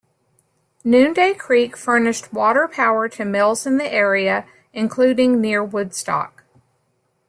Noonday 0.83 1.35
Creek 1.35 1.77
furnished 1.77 2.33
water 2.33 2.67
power 2.67 3.07
to 3.09 3.23
mills 3.23 3.67
in 3.67 3.77
the 3.77 3.85
area, 3.85 4.47
including 4.73 5.39
near 5.41 5.63
Woodstock. 5.63 6.43